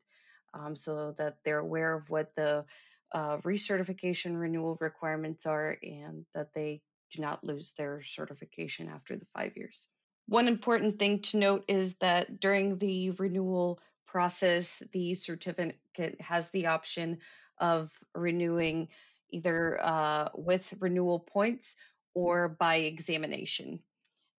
um, 0.54 0.76
so 0.76 1.14
that 1.18 1.38
they're 1.46 1.60
aware 1.60 1.94
of 1.94 2.10
what 2.10 2.36
the 2.36 2.66
uh, 3.14 3.38
recertification 3.38 4.40
renewal 4.40 4.78
requirements 4.80 5.46
are 5.46 5.78
and 5.84 6.26
that 6.34 6.54
they 6.54 6.82
do 7.12 7.22
not 7.22 7.44
lose 7.44 7.74
their 7.74 8.04
certification 8.04 8.90
after 8.90 9.16
the 9.16 9.26
five 9.36 9.56
years. 9.56 9.88
One 10.28 10.48
important 10.48 11.00
thing 11.00 11.20
to 11.22 11.38
note 11.38 11.66
is 11.68 11.96
that 11.98 12.40
during 12.40 12.78
the 12.78 13.12
renewal 13.12 13.80
process, 14.08 14.82
the 14.92 15.14
certificant 15.14 16.20
has 16.22 16.52
the 16.52 16.68
option 16.68 17.20
of 17.58 17.92
renewing 18.14 18.90
either 19.30 19.80
uh, 19.82 20.30
with 20.36 20.74
renewal 20.80 21.20
points 21.20 21.78
or 22.14 22.50
by 22.50 22.78
examination. 22.78 23.80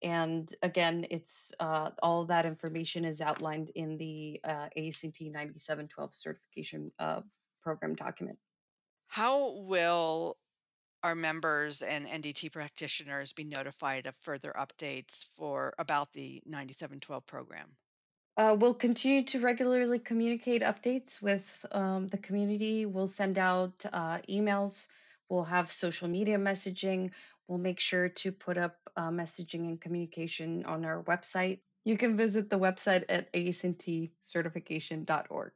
And 0.02 0.52
again, 0.62 1.06
it's 1.10 1.52
uh, 1.60 1.90
all 2.02 2.26
that 2.26 2.44
information 2.44 3.04
is 3.04 3.20
outlined 3.20 3.70
in 3.74 3.96
the 3.98 4.40
uh, 4.44 4.68
ASNT 4.76 5.20
9712 5.32 6.14
certification 6.14 6.92
uh, 6.98 7.20
program 7.62 7.94
document. 7.94 8.38
How 9.06 9.52
will 9.56 10.36
our 11.02 11.14
members 11.14 11.82
and 11.82 12.06
NDT 12.06 12.52
practitioners 12.52 13.32
be 13.32 13.44
notified 13.44 14.06
of 14.06 14.14
further 14.16 14.54
updates 14.58 15.24
for 15.36 15.74
about 15.78 16.12
the 16.12 16.42
9712 16.46 17.26
program? 17.26 17.68
Uh, 18.36 18.54
we'll 18.58 18.74
continue 18.74 19.24
to 19.24 19.40
regularly 19.40 19.98
communicate 19.98 20.62
updates 20.62 21.20
with 21.20 21.66
um, 21.72 22.08
the 22.08 22.16
community. 22.16 22.86
We'll 22.86 23.08
send 23.08 23.38
out 23.38 23.84
uh, 23.92 24.20
emails. 24.28 24.88
We'll 25.28 25.44
have 25.44 25.70
social 25.70 26.08
media 26.08 26.38
messaging. 26.38 27.10
We'll 27.46 27.58
make 27.58 27.80
sure 27.80 28.08
to 28.08 28.32
put 28.32 28.56
up 28.56 28.76
uh, 28.96 29.10
messaging 29.10 29.68
and 29.68 29.78
communication 29.80 30.64
on 30.64 30.86
our 30.86 31.02
website. 31.02 31.60
You 31.84 31.98
can 31.98 32.16
visit 32.16 32.48
the 32.48 32.58
website 32.58 33.04
at 33.08 33.30
asntcertification.org. 33.32 35.52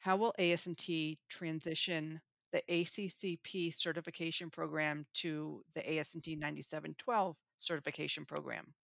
How 0.00 0.16
will 0.16 0.34
ASNT 0.38 1.18
transition 1.28 2.20
the 2.52 2.62
ACCP 2.68 3.74
certification 3.74 4.50
program 4.50 5.06
to 5.14 5.62
the 5.74 5.80
ASNT 5.80 6.38
9712 6.38 7.36
certification 7.58 8.24
program? 8.24 8.74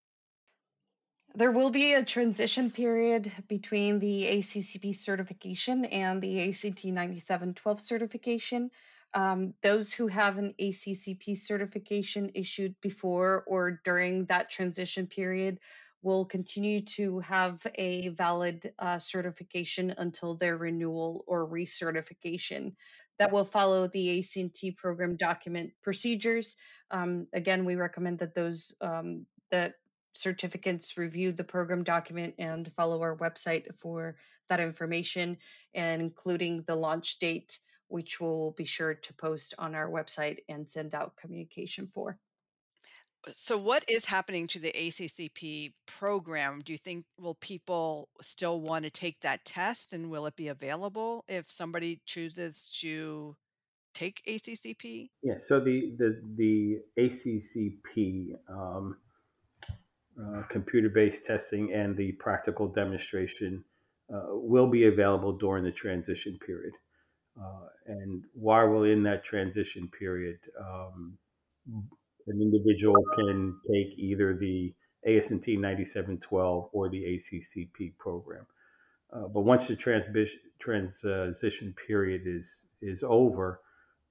There 1.34 1.52
will 1.52 1.70
be 1.70 1.92
a 1.92 2.04
transition 2.04 2.70
period 2.70 3.30
between 3.48 3.98
the 3.98 4.24
ACCP 4.24 4.94
certification 4.94 5.84
and 5.84 6.22
the 6.22 6.48
ASNT 6.48 6.84
9712 6.84 7.80
certification. 7.80 8.70
Um, 9.12 9.54
those 9.62 9.92
who 9.92 10.06
have 10.06 10.38
an 10.38 10.54
ACCP 10.60 11.36
certification 11.36 12.32
issued 12.34 12.76
before 12.80 13.44
or 13.46 13.80
during 13.84 14.26
that 14.26 14.50
transition 14.50 15.06
period 15.06 15.58
will 16.02 16.24
continue 16.24 16.80
to 16.80 17.20
have 17.20 17.66
a 17.74 18.08
valid 18.08 18.72
uh, 18.78 18.98
certification 18.98 19.94
until 19.96 20.36
their 20.36 20.56
renewal 20.56 21.24
or 21.26 21.46
recertification 21.48 22.76
that 23.18 23.32
will 23.32 23.44
follow 23.44 23.88
the 23.88 24.18
ASNT 24.18 24.76
program 24.76 25.16
document 25.16 25.72
procedures. 25.82 26.56
Um, 26.90 27.26
again, 27.32 27.64
we 27.64 27.76
recommend 27.76 28.20
that 28.20 28.34
those 28.34 28.74
um, 28.80 29.26
that 29.50 29.74
certificants 30.14 30.96
review 30.96 31.32
the 31.32 31.44
program 31.44 31.84
document 31.84 32.34
and 32.38 32.72
follow 32.72 33.02
our 33.02 33.16
website 33.16 33.74
for 33.76 34.16
that 34.48 34.60
information, 34.60 35.36
and 35.74 36.00
including 36.00 36.64
the 36.66 36.76
launch 36.76 37.18
date, 37.18 37.58
which 37.88 38.20
we'll 38.20 38.52
be 38.52 38.64
sure 38.64 38.94
to 38.94 39.14
post 39.14 39.54
on 39.58 39.74
our 39.74 39.88
website 39.88 40.38
and 40.48 40.68
send 40.68 40.94
out 40.94 41.16
communication 41.16 41.86
for. 41.86 42.18
So, 43.32 43.58
what 43.58 43.84
is 43.88 44.04
happening 44.04 44.46
to 44.48 44.58
the 44.58 44.72
ACCP 44.72 45.72
program? 45.86 46.60
Do 46.64 46.72
you 46.72 46.78
think 46.78 47.04
will 47.20 47.34
people 47.34 48.08
still 48.20 48.60
want 48.60 48.84
to 48.84 48.90
take 48.90 49.20
that 49.20 49.44
test, 49.44 49.92
and 49.92 50.10
will 50.10 50.26
it 50.26 50.36
be 50.36 50.48
available 50.48 51.24
if 51.28 51.50
somebody 51.50 52.00
chooses 52.06 52.68
to 52.80 53.36
take 53.94 54.22
ACCP? 54.28 55.10
Yeah. 55.22 55.38
So 55.38 55.58
the 55.58 55.92
the 55.98 56.20
the 56.36 56.78
ACCP 56.98 58.36
um, 58.48 58.96
uh, 60.18 60.42
computer-based 60.48 61.24
testing 61.24 61.72
and 61.72 61.96
the 61.96 62.12
practical 62.12 62.68
demonstration 62.68 63.64
uh, 64.12 64.26
will 64.28 64.68
be 64.68 64.86
available 64.86 65.32
during 65.32 65.64
the 65.64 65.72
transition 65.72 66.38
period. 66.46 66.72
Uh, 67.38 67.66
and 67.86 68.24
while 68.32 68.68
we're 68.68 68.92
in 68.92 69.02
that 69.02 69.24
transition 69.24 69.90
period, 69.98 70.38
um, 70.58 71.18
an 72.26 72.40
individual 72.40 72.96
can 73.14 73.56
take 73.70 73.98
either 73.98 74.34
the 74.34 74.74
ASNT 75.06 75.58
9712 75.58 76.68
or 76.72 76.88
the 76.88 77.02
ACCP 77.02 77.96
program. 77.98 78.46
Uh, 79.12 79.28
but 79.28 79.42
once 79.42 79.68
the 79.68 79.76
transition 79.76 80.40
transition 80.58 81.74
period 81.86 82.22
is 82.26 82.60
is 82.82 83.04
over, 83.06 83.60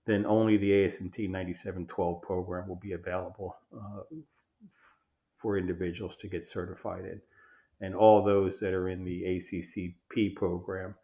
then 0.05 0.25
only 0.25 0.57
the 0.57 0.71
ASNT 0.71 1.29
9712 1.29 2.21
program 2.21 2.67
will 2.67 2.77
be 2.77 2.93
available 2.93 3.57
uh, 3.75 4.03
for 5.37 5.57
individuals 5.57 6.15
to 6.17 6.27
get 6.27 6.45
certified 6.45 7.05
in. 7.05 7.21
And 7.81 7.93
all 7.93 8.23
those 8.23 8.59
that 8.61 8.73
are 8.73 8.89
in 8.89 9.03
the 9.03 9.23
ACCP 9.23 10.35
program, 10.35 10.95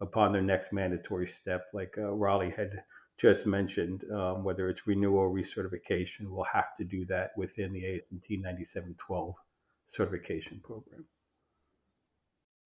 upon 0.00 0.32
their 0.32 0.42
next 0.42 0.72
mandatory 0.72 1.26
step, 1.26 1.66
like 1.72 1.94
uh, 1.98 2.10
Raleigh 2.10 2.54
had 2.56 2.82
just 3.18 3.46
mentioned, 3.46 4.04
um, 4.12 4.44
whether 4.44 4.68
it's 4.68 4.86
renewal 4.86 5.18
or 5.18 5.30
recertification, 5.30 6.28
will 6.28 6.46
have 6.52 6.74
to 6.78 6.84
do 6.84 7.06
that 7.06 7.30
within 7.36 7.72
the 7.72 7.82
ASNT 7.82 8.28
9712 8.30 9.34
certification 9.86 10.60
program. 10.62 11.06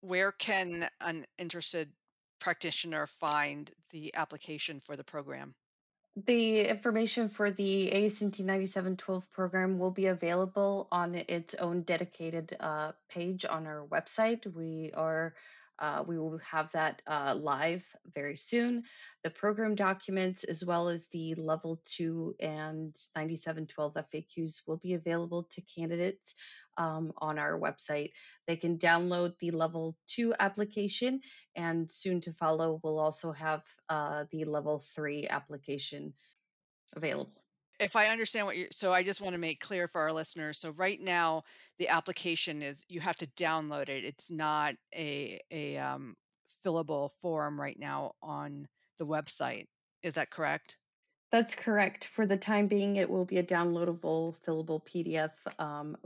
Where 0.01 0.31
can 0.31 0.89
an 1.01 1.25
interested 1.37 1.91
practitioner 2.39 3.07
find 3.07 3.69
the 3.91 4.13
application 4.15 4.79
for 4.79 4.95
the 4.95 5.03
program? 5.03 5.55
The 6.25 6.61
information 6.61 7.29
for 7.29 7.51
the 7.51 7.91
ASNT 7.93 8.39
9712 8.39 9.29
program 9.31 9.77
will 9.77 9.91
be 9.91 10.07
available 10.07 10.87
on 10.91 11.13
its 11.13 11.53
own 11.55 11.83
dedicated 11.83 12.55
uh, 12.59 12.93
page 13.09 13.45
on 13.45 13.67
our 13.67 13.85
website. 13.85 14.51
We 14.51 14.91
are 14.95 15.35
uh, 15.79 16.03
we 16.07 16.17
will 16.17 16.39
have 16.39 16.71
that 16.71 17.01
uh, 17.07 17.35
live 17.39 17.85
very 18.13 18.35
soon. 18.35 18.83
The 19.23 19.29
program 19.29 19.75
documents, 19.75 20.43
as 20.43 20.65
well 20.65 20.89
as 20.89 21.07
the 21.09 21.35
level 21.35 21.81
two 21.85 22.35
and 22.39 22.95
9712 23.15 23.93
FAQs, 23.93 24.61
will 24.65 24.77
be 24.77 24.93
available 24.93 25.47
to 25.51 25.61
candidates 25.75 26.35
um, 26.77 27.13
on 27.17 27.39
our 27.39 27.59
website. 27.59 28.11
They 28.47 28.55
can 28.55 28.77
download 28.77 29.33
the 29.39 29.51
level 29.51 29.95
two 30.07 30.33
application, 30.39 31.21
and 31.55 31.91
soon 31.91 32.21
to 32.21 32.31
follow, 32.31 32.79
we'll 32.83 32.99
also 32.99 33.31
have 33.31 33.63
uh, 33.89 34.25
the 34.31 34.45
level 34.45 34.79
three 34.79 35.27
application 35.27 36.13
available. 36.95 37.43
If 37.79 37.95
I 37.95 38.07
understand 38.07 38.47
what 38.47 38.57
you're, 38.57 38.67
so 38.71 38.91
I 38.91 39.03
just 39.03 39.21
want 39.21 39.33
to 39.33 39.39
make 39.39 39.59
clear 39.59 39.87
for 39.87 40.01
our 40.01 40.11
listeners. 40.11 40.57
So 40.57 40.71
right 40.71 40.99
now 40.99 41.43
the 41.77 41.89
application 41.89 42.61
is 42.61 42.83
you 42.89 42.99
have 42.99 43.17
to 43.17 43.27
download 43.37 43.89
it. 43.89 44.03
It's 44.03 44.31
not 44.31 44.75
a 44.95 45.39
a 45.51 45.77
um, 45.77 46.15
fillable 46.65 47.11
form 47.21 47.59
right 47.59 47.79
now 47.79 48.13
on 48.21 48.67
the 48.97 49.05
website. 49.05 49.65
Is 50.03 50.15
that 50.15 50.31
correct? 50.31 50.77
That's 51.31 51.55
correct. 51.55 52.05
For 52.05 52.25
the 52.25 52.37
time 52.37 52.67
being, 52.67 52.95
it 52.95 53.09
will 53.09 53.25
be 53.25 53.37
a 53.37 53.43
downloadable, 53.43 54.35
fillable 54.45 54.81
PDF, 54.85 55.31
um, 55.59 55.97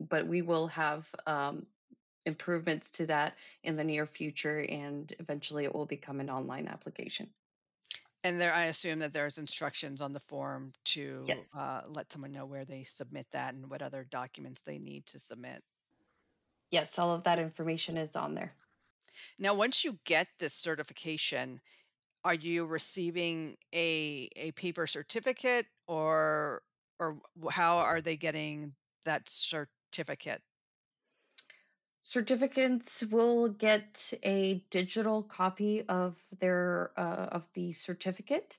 but 0.00 0.26
we 0.26 0.42
will 0.42 0.66
have 0.68 1.08
um, 1.26 1.66
improvements 2.26 2.90
to 2.92 3.06
that 3.06 3.36
in 3.62 3.76
the 3.76 3.84
near 3.84 4.06
future, 4.06 4.64
and 4.68 5.14
eventually 5.20 5.64
it 5.64 5.74
will 5.74 5.86
become 5.86 6.18
an 6.20 6.30
online 6.30 6.66
application. 6.66 7.28
And 8.22 8.40
there, 8.40 8.52
I 8.52 8.64
assume 8.64 8.98
that 8.98 9.12
there's 9.14 9.38
instructions 9.38 10.00
on 10.02 10.12
the 10.12 10.20
form 10.20 10.72
to 10.86 11.42
Yes. 11.42 11.58
uh, 11.58 11.82
let 11.86 12.12
someone 12.12 12.32
know 12.32 12.44
where 12.46 12.64
they 12.66 12.84
submit 12.84 13.28
that 13.30 13.54
and 13.54 13.70
what 13.70 13.82
other 13.82 14.04
documents 14.04 14.62
they 14.62 14.78
need 14.78 15.06
to 15.06 15.18
submit. 15.18 15.64
Yes, 16.72 16.98
all 16.98 17.12
of 17.12 17.22
that 17.22 17.38
information 17.38 17.96
is 17.96 18.16
on 18.16 18.34
there. 18.34 18.56
Now, 19.38 19.54
once 19.54 19.84
you 19.84 19.98
get 20.04 20.28
this 20.38 20.54
certification, 20.54 21.60
are 22.24 22.34
you 22.34 22.66
receiving 22.66 23.56
a 23.74 24.30
a 24.36 24.52
paper 24.52 24.86
certificate 24.88 25.66
or 25.88 26.62
or 27.00 27.20
how 27.50 27.78
are 27.78 28.00
they 28.02 28.16
getting 28.18 28.76
that 29.04 29.28
certificate? 29.28 30.42
Certificants 32.02 33.08
will 33.10 33.48
get 33.48 34.12
a 34.22 34.64
digital 34.70 35.22
copy 35.22 35.82
of 35.86 36.16
their 36.38 36.92
uh, 36.96 37.28
of 37.32 37.46
the 37.52 37.74
certificate. 37.74 38.56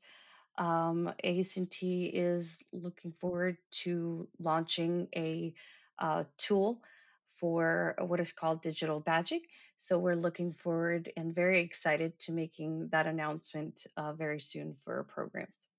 Um, 0.58 1.12
ASNT 1.24 2.12
is 2.14 2.64
looking 2.72 3.14
forward 3.14 3.58
to 3.84 4.28
launching 4.40 5.08
a 5.16 5.56
uh, 5.98 6.26
tool 6.38 6.82
for 7.40 7.96
what 7.98 8.20
is 8.20 8.32
called 8.32 8.62
digital 8.62 9.02
badging. 9.02 9.42
So 9.78 9.98
we're 9.98 10.16
looking 10.16 10.54
forward 10.54 11.12
and 11.18 11.34
very 11.34 11.62
excited 11.62 12.20
to 12.20 12.34
making 12.34 12.90
that 12.90 13.08
announcement 13.08 13.88
uh, 13.98 14.14
very 14.14 14.40
soon 14.40 14.76
for 14.76 15.04
programs. 15.04 15.71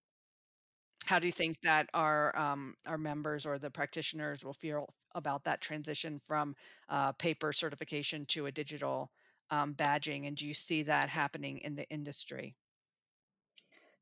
How 1.06 1.18
do 1.18 1.26
you 1.26 1.32
think 1.32 1.61
that 1.62 1.88
our 1.94 2.37
um, 2.38 2.75
our 2.87 2.99
members 2.99 3.47
or 3.47 3.59
the 3.59 3.71
practitioners 3.71 4.44
will 4.44 4.52
feel 4.54 4.94
about 5.14 5.44
that 5.44 5.61
transition 5.61 6.21
from 6.25 6.54
uh, 6.88 7.12
paper 7.12 7.52
certification 7.52 8.26
to 8.26 8.47
a 8.47 8.52
digital 8.52 9.11
um, 9.50 9.75
badging? 9.75 10.26
And 10.26 10.37
do 10.37 10.47
you 10.47 10.54
see 10.54 10.85
that 10.85 11.09
happening 11.09 11.59
in 11.59 11.75
the 11.76 11.88
industry? 11.90 12.56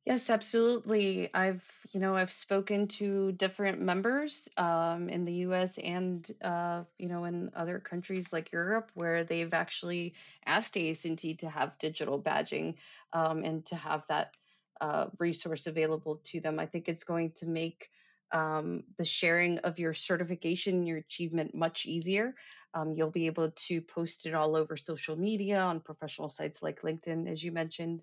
Yes, 0.06 0.30
absolutely. 0.30 1.32
I've, 1.34 1.62
you 1.92 2.00
know, 2.00 2.16
I've 2.16 2.30
spoken 2.32 2.88
to 2.88 3.32
different 3.32 3.80
members 3.80 4.48
um, 4.56 5.10
in 5.10 5.26
the 5.26 5.34
U.S. 5.46 5.76
and, 5.78 6.26
uh, 6.40 6.84
you 6.98 7.08
know, 7.08 7.24
in 7.24 7.50
other 7.54 7.78
countries 7.80 8.32
like 8.32 8.50
Europe 8.50 8.90
where 8.94 9.24
they've 9.24 9.52
actually 9.52 10.14
asked 10.46 10.74
ASNT 10.76 11.34
to 11.36 11.50
have 11.50 11.78
digital 11.78 12.20
badging 12.20 12.76
um, 13.12 13.44
and 13.44 13.64
to 13.66 13.76
have 13.76 14.06
that 14.06 14.34
uh, 14.80 15.06
resource 15.18 15.66
available 15.66 16.20
to 16.24 16.40
them. 16.40 16.58
I 16.58 16.66
think 16.66 16.88
it's 16.88 17.04
going 17.04 17.32
to 17.36 17.46
make 17.46 17.88
um, 18.32 18.84
the 18.96 19.04
sharing 19.04 19.58
of 19.60 19.78
your 19.78 19.92
certification, 19.92 20.86
your 20.86 20.98
achievement 20.98 21.54
much 21.54 21.86
easier. 21.86 22.34
Um, 22.72 22.92
you'll 22.94 23.10
be 23.10 23.26
able 23.26 23.50
to 23.66 23.80
post 23.80 24.26
it 24.26 24.34
all 24.34 24.54
over 24.54 24.76
social 24.76 25.16
media 25.16 25.60
on 25.60 25.80
professional 25.80 26.30
sites 26.30 26.62
like 26.62 26.82
LinkedIn, 26.82 27.30
as 27.30 27.42
you 27.42 27.50
mentioned. 27.50 28.02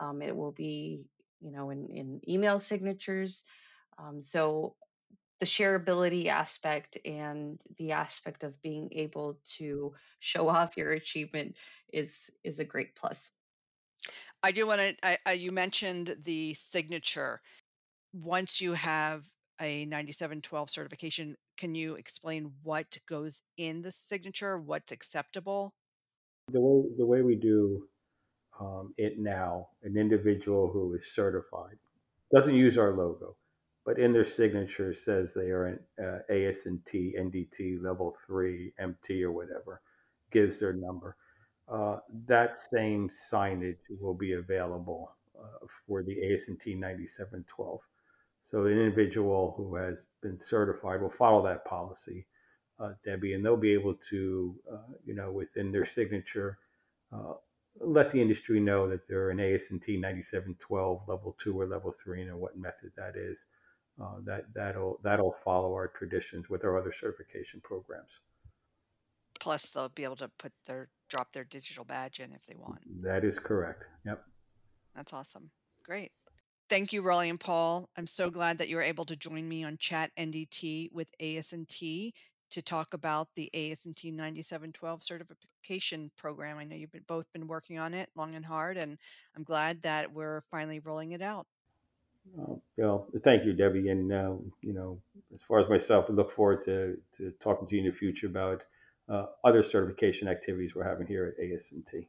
Um, 0.00 0.22
it 0.22 0.36
will 0.36 0.52
be 0.52 1.04
you 1.40 1.50
know, 1.50 1.70
in, 1.70 1.88
in 1.88 2.20
email 2.28 2.60
signatures. 2.60 3.44
Um, 3.98 4.22
so 4.22 4.74
the 5.40 5.46
shareability 5.46 6.26
aspect 6.26 6.98
and 7.04 7.60
the 7.78 7.92
aspect 7.92 8.44
of 8.44 8.60
being 8.62 8.90
able 8.92 9.38
to 9.56 9.94
show 10.18 10.48
off 10.48 10.76
your 10.76 10.92
achievement 10.92 11.56
is 11.92 12.30
is 12.44 12.60
a 12.60 12.64
great 12.64 12.94
plus. 12.94 13.30
I 14.42 14.52
do 14.52 14.66
want 14.66 14.80
to. 14.80 15.36
you 15.36 15.52
mentioned 15.52 16.16
the 16.24 16.54
signature. 16.54 17.40
Once 18.12 18.60
you 18.60 18.72
have 18.72 19.24
a 19.60 19.84
9712 19.84 20.70
certification, 20.70 21.36
can 21.58 21.74
you 21.74 21.94
explain 21.94 22.52
what 22.62 22.96
goes 23.06 23.42
in 23.58 23.82
the 23.82 23.92
signature? 23.92 24.58
What's 24.58 24.92
acceptable? 24.92 25.74
The 26.50 26.60
way 26.60 26.88
the 26.96 27.06
way 27.06 27.22
we 27.22 27.36
do 27.36 27.86
um, 28.58 28.94
it 28.96 29.18
now, 29.18 29.68
an 29.82 29.96
individual 29.96 30.70
who 30.70 30.94
is 30.94 31.12
certified 31.12 31.78
doesn't 32.32 32.54
use 32.54 32.78
our 32.78 32.96
logo, 32.96 33.36
but 33.84 33.98
in 33.98 34.12
their 34.12 34.24
signature 34.24 34.94
says 34.94 35.34
they 35.34 35.50
are 35.50 35.66
an 35.66 35.78
uh, 36.02 36.18
ASNT 36.30 37.18
NDT 37.18 37.82
level 37.82 38.16
three 38.26 38.72
MT 38.78 39.22
or 39.22 39.32
whatever, 39.32 39.82
gives 40.30 40.58
their 40.58 40.72
number. 40.72 41.16
Uh, 41.68 41.98
that 42.26 42.58
same 42.58 43.08
signage 43.08 43.78
will 44.00 44.14
be 44.14 44.32
available 44.32 45.12
uh, 45.40 45.66
for 45.86 46.02
the 46.02 46.16
ASNT 46.16 46.76
9712. 46.76 47.80
So 48.50 48.64
an 48.64 48.72
individual 48.72 49.54
who 49.56 49.76
has 49.76 49.94
been 50.20 50.40
certified 50.40 51.00
will 51.00 51.10
follow 51.10 51.42
that 51.44 51.64
policy, 51.64 52.26
uh, 52.80 52.92
Debbie, 53.04 53.34
and 53.34 53.44
they'll 53.44 53.56
be 53.56 53.72
able 53.72 53.94
to, 54.10 54.54
uh, 54.70 54.92
you 55.04 55.14
know, 55.14 55.30
within 55.30 55.70
their 55.70 55.86
signature, 55.86 56.58
uh, 57.12 57.34
let 57.80 58.10
the 58.10 58.20
industry 58.20 58.58
know 58.58 58.88
that 58.88 59.06
they're 59.06 59.30
an 59.30 59.38
ASNT 59.38 60.00
9712 60.00 61.02
level 61.06 61.36
two 61.38 61.58
or 61.58 61.66
level 61.66 61.94
three 62.02 62.22
and 62.22 62.34
what 62.34 62.58
method 62.58 62.90
that 62.96 63.16
is. 63.16 63.46
That 64.24 64.46
that'll 64.54 64.98
that'll 65.02 65.36
follow 65.44 65.74
our 65.74 65.88
traditions 65.88 66.48
with 66.48 66.64
our 66.64 66.78
other 66.78 66.90
certification 66.90 67.60
programs. 67.60 68.08
Plus, 69.38 69.70
they'll 69.70 69.90
be 69.90 70.04
able 70.04 70.16
to 70.16 70.30
put 70.38 70.52
their 70.64 70.88
drop 71.10 71.32
their 71.32 71.44
digital 71.44 71.84
badge 71.84 72.20
in 72.20 72.32
if 72.32 72.46
they 72.46 72.54
want. 72.56 72.78
That 73.02 73.24
is 73.24 73.38
correct. 73.38 73.84
Yep. 74.06 74.22
That's 74.96 75.12
awesome. 75.12 75.50
Great. 75.84 76.12
Thank 76.68 76.92
you, 76.92 77.02
Rolly 77.02 77.28
and 77.28 77.40
Paul. 77.40 77.88
I'm 77.96 78.06
so 78.06 78.30
glad 78.30 78.58
that 78.58 78.68
you 78.68 78.76
were 78.76 78.82
able 78.82 79.04
to 79.06 79.16
join 79.16 79.48
me 79.48 79.64
on 79.64 79.76
Chat 79.76 80.12
NDT 80.16 80.92
with 80.92 81.10
ASNT 81.20 82.12
to 82.50 82.62
talk 82.62 82.94
about 82.94 83.28
the 83.34 83.50
ASNT 83.54 84.12
9712 84.12 85.02
certification 85.02 86.10
program. 86.16 86.58
I 86.58 86.64
know 86.64 86.76
you've 86.76 86.92
been, 86.92 87.04
both 87.06 87.32
been 87.32 87.46
working 87.46 87.78
on 87.78 87.94
it 87.94 88.08
long 88.14 88.34
and 88.34 88.44
hard, 88.44 88.76
and 88.76 88.98
I'm 89.36 89.42
glad 89.42 89.82
that 89.82 90.12
we're 90.12 90.42
finally 90.42 90.80
rolling 90.80 91.12
it 91.12 91.22
out. 91.22 91.46
Uh, 92.38 92.54
well, 92.76 93.08
thank 93.24 93.44
you, 93.44 93.52
Debbie. 93.52 93.88
And 93.88 94.12
uh, 94.12 94.34
you 94.60 94.72
know, 94.72 95.00
as 95.34 95.40
far 95.48 95.60
as 95.60 95.68
myself, 95.68 96.06
I 96.08 96.12
look 96.12 96.30
forward 96.30 96.62
to 96.66 96.96
to 97.16 97.32
talking 97.40 97.66
to 97.66 97.74
you 97.74 97.82
in 97.82 97.90
the 97.90 97.96
future 97.96 98.26
about 98.26 98.62
uh, 99.10 99.26
other 99.44 99.62
certification 99.62 100.28
activities 100.28 100.74
we're 100.74 100.88
having 100.88 101.06
here 101.06 101.26
at 101.26 101.44
ASNT. 101.44 102.06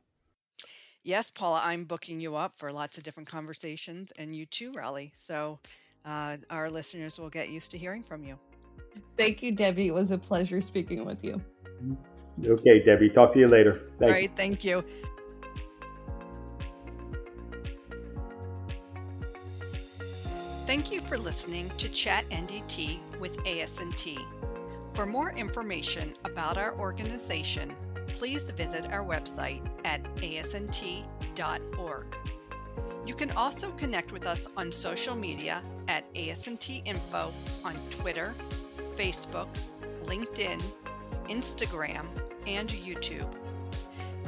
Yes, 1.04 1.32
Paula, 1.32 1.62
I'm 1.64 1.86
booking 1.86 2.20
you 2.20 2.36
up 2.36 2.56
for 2.56 2.72
lots 2.72 2.98
of 2.98 3.04
different 3.04 3.28
conversations, 3.28 4.12
and 4.20 4.36
you 4.36 4.46
too, 4.46 4.72
Raleigh. 4.72 5.12
So 5.16 5.60
uh, 6.06 6.38
our 6.52 6.70
listeners 6.70 7.20
will 7.20 7.30
get 7.30 7.50
used 7.50 7.72
to 7.72 7.78
hearing 7.78 8.04
from 8.04 8.24
you. 8.24 8.38
Thank 9.18 9.42
you, 9.42 9.52
Debbie. 9.52 9.88
It 9.88 9.94
was 9.94 10.12
a 10.12 10.18
pleasure 10.18 10.62
speaking 10.62 11.06
with 11.06 11.24
you. 11.24 11.42
Okay, 12.46 12.84
Debbie. 12.84 13.10
Talk 13.10 13.32
to 13.34 13.40
you 13.40 13.48
later. 13.48 13.90
Thank 13.98 14.02
All 14.04 14.10
right. 14.10 14.24
You. 14.24 14.36
Thank 14.36 14.64
you. 14.64 14.84
Thank 20.68 20.92
you 20.92 21.00
for 21.02 21.18
listening 21.18 21.72
to 21.80 21.90
Chat 21.90 22.30
NDT 22.30 23.00
with 23.20 23.36
ASNT. 23.40 24.20
For 24.94 25.06
more 25.06 25.32
information 25.32 26.14
about 26.26 26.58
our 26.58 26.78
organization, 26.78 27.74
please 28.08 28.50
visit 28.52 28.86
our 28.92 29.04
website 29.04 29.62
at 29.86 30.04
asnt.org. 30.16 32.06
You 33.06 33.16
can 33.16 33.32
also 33.32 33.72
connect 33.72 34.12
with 34.12 34.28
us 34.28 34.48
on 34.58 34.72
social 34.72 35.16
media 35.16 35.64
at 35.88 36.14
ASNT 36.14 36.86
Info 36.86 37.32
on 37.66 37.74
Twitter, 37.90 38.36
Facebook, 38.96 39.48
LinkedIn, 40.04 40.62
Instagram, 41.28 42.06
and 42.46 42.70
YouTube. 42.70 43.34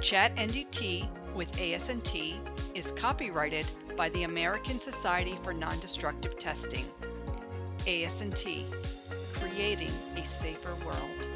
Chat 0.01 0.35
NDT 0.35 1.07
with 1.35 1.51
ASNT 1.57 2.35
is 2.75 2.91
copyrighted 2.93 3.65
by 3.95 4.09
the 4.09 4.23
American 4.23 4.79
Society 4.79 5.37
for 5.43 5.53
Non-Destructive 5.53 6.39
Testing. 6.39 6.85
ASNT, 7.79 8.63
creating 9.33 9.91
a 10.15 10.22
safer 10.43 10.75
world. 10.83 11.32